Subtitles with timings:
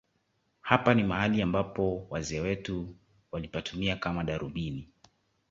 [0.61, 2.95] Hapa ni mahali ambapo wazee wetu
[3.31, 4.89] walipatumia kama darubini